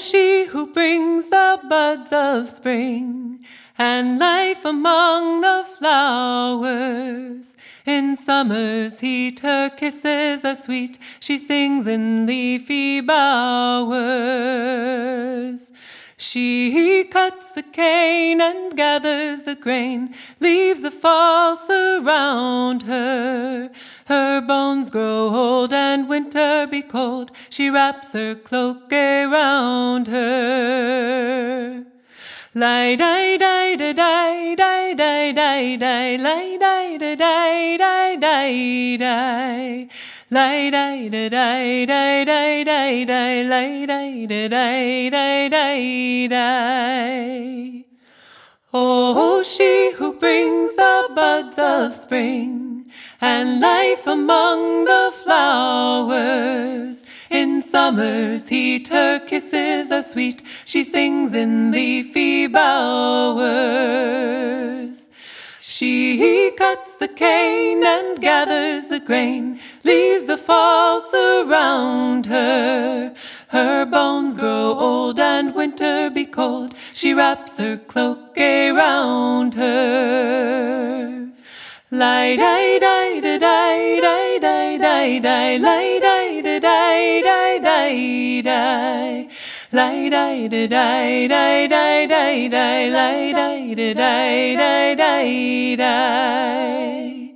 she 0.00 0.46
who 0.46 0.66
brings 0.72 1.28
the 1.28 1.60
buds 1.68 2.12
of 2.12 2.48
spring 2.50 3.44
and 3.78 4.18
life 4.18 4.64
among 4.64 5.42
the 5.42 5.66
flowers. 5.78 7.54
In 7.86 8.16
summer's 8.16 9.00
heat, 9.00 9.40
her 9.40 9.68
kisses 9.70 10.44
are 10.44 10.54
sweet. 10.54 10.98
She 11.18 11.38
sings 11.38 11.86
in 11.86 12.26
leafy 12.26 13.00
bowers. 13.00 14.00
She 16.16 17.04
cuts 17.04 17.50
the 17.52 17.62
cane 17.62 18.40
and 18.40 18.76
gathers 18.76 19.44
the 19.44 19.54
grain, 19.54 20.14
leaves 20.38 20.82
the 20.82 20.90
fall 20.90 21.40
around 21.70 22.82
her. 22.82 23.70
Her 24.06 24.40
bones 24.40 24.90
grow 24.90 25.19
winter 26.60 26.70
be 26.70 26.82
cold. 26.82 27.30
She 27.48 27.70
wraps 27.70 28.12
her 28.12 28.34
cloak 28.34 28.92
around 28.92 30.08
her. 30.08 31.84
Lie 32.52 32.96
die 32.96 33.38
die 33.38 33.76
da 33.76 33.92
die 33.94 34.56
die 34.56 34.94
die 34.94 35.32
die 35.32 35.76
die 35.76 36.16
lie 36.18 36.58
die 36.58 37.16
da 37.16 37.54
die 37.54 37.76
die 37.78 38.16
die 38.18 38.98
die 38.98 39.88
lie 40.30 40.70
die 40.70 41.28
da 41.28 41.46
die 41.60 41.86
die 41.86 42.24
die 42.24 43.04
die 43.04 43.04
die 43.06 43.42
lie 43.44 43.86
die 43.86 44.48
da 44.48 44.64
die 44.68 45.10
die 45.10 45.48
die 45.48 46.28
die 46.28 47.84
Oh, 48.72 49.42
she 49.42 49.92
who 49.96 50.12
brings 50.12 50.74
the 50.76 51.08
buds 51.12 51.58
of 51.58 51.96
spring 51.96 52.88
and 53.20 53.60
life 53.60 54.06
among 54.06 54.84
the 54.84 55.12
flowers. 55.24 56.59
Summer's 57.70 58.48
heat, 58.48 58.88
her 58.88 59.20
kisses 59.20 59.92
are 59.92 60.02
sweet. 60.02 60.42
She 60.64 60.82
sings 60.82 61.32
in 61.32 61.70
leafy 61.70 62.48
bowers. 62.48 63.50
She 65.60 66.50
cuts 66.58 66.96
the 66.96 67.06
cane 67.06 67.84
and 67.84 68.20
gathers 68.20 68.88
the 68.88 68.98
grain, 68.98 69.60
leaves 69.84 70.26
the 70.26 70.36
fall 70.36 71.00
surround 71.00 72.26
her. 72.26 73.14
Her 73.48 73.86
bones 73.86 74.36
grow 74.36 74.76
old 74.76 75.20
and 75.20 75.54
winter 75.54 76.10
be 76.10 76.24
cold. 76.24 76.74
She 76.92 77.14
wraps 77.14 77.56
her 77.58 77.76
cloak 77.76 78.36
around 78.36 79.54
her. 79.54 81.28
Lie 81.92 82.36
die 82.36 82.78
die 82.78 83.20
die 83.20 83.38
die 83.38 84.38
die 84.38 84.78
die 84.78 85.18
die 85.18 85.58
die 85.58 86.19
die 88.42 89.28
die 89.72 90.08
lie 90.10 90.48
die 90.48 90.66
da 90.68 90.84
die 91.02 91.28
die 91.28 91.68
die 91.68 92.08
die 92.08 92.48
die 92.48 92.90
lie 92.90 93.74
die 93.74 93.94
da 93.94 94.12
die 94.24 94.56
die 94.56 94.94
die 94.96 95.76
die 95.76 97.30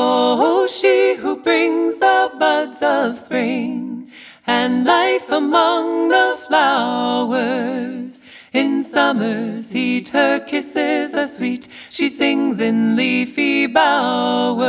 Oh, 0.00 0.68
she 0.68 1.16
who 1.16 1.34
brings 1.36 1.98
the 1.98 2.30
buds 2.38 2.80
of 2.82 3.16
spring 3.18 4.12
and 4.46 4.84
life 4.84 5.28
among 5.30 6.10
the 6.10 6.38
flowers. 6.46 8.22
In 8.52 8.84
summer's 8.84 9.72
heat, 9.72 10.08
her 10.08 10.38
kisses 10.38 11.14
are 11.14 11.26
sweet. 11.26 11.66
She 11.90 12.08
sings 12.08 12.60
in 12.60 12.94
leafy 12.94 13.66
bowers. 13.66 14.68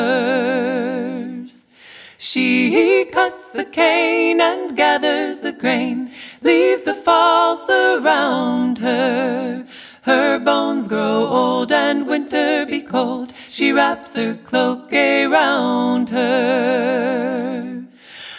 She 2.21 3.05
cuts 3.13 3.51
the 3.51 3.63
cane 3.63 4.41
and 4.41 4.75
gathers 4.75 5.39
the 5.39 5.53
grain, 5.53 6.11
leaves 6.41 6.83
the 6.83 6.93
fall 6.93 7.57
around 7.69 8.79
her. 8.79 9.65
Her 10.01 10.37
bones 10.37 10.89
grow 10.89 11.25
old 11.27 11.71
and 11.71 12.07
winter 12.07 12.65
be 12.65 12.81
cold. 12.81 13.31
She 13.47 13.71
wraps 13.71 14.17
her 14.17 14.33
cloak 14.33 14.91
around 14.91 16.09
her. 16.09 17.85